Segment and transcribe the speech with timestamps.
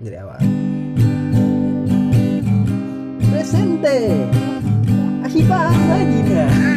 [0.00, 0.38] Graba.
[3.30, 4.28] Presente.
[5.24, 6.73] Agipando gallina.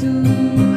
[0.00, 0.69] Jesus.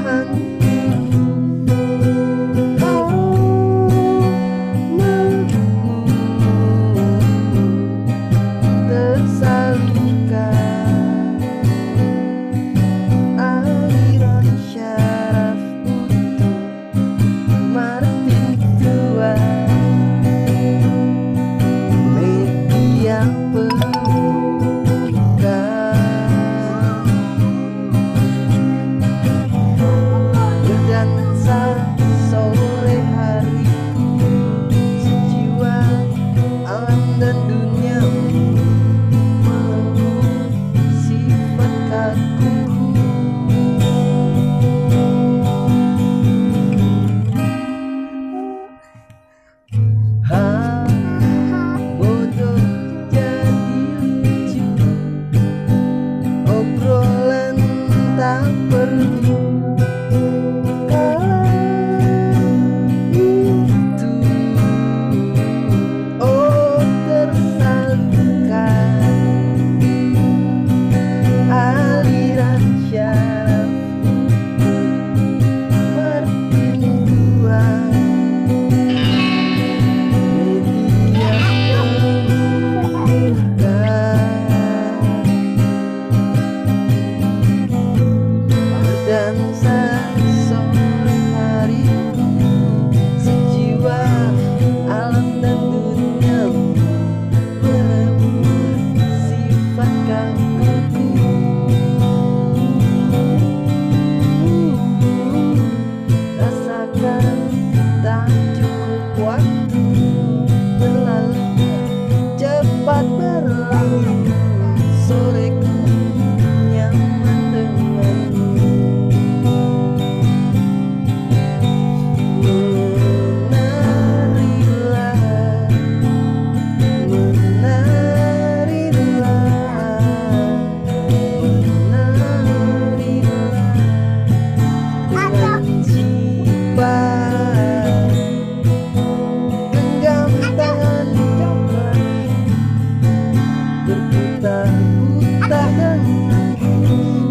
[145.53, 147.22] back up.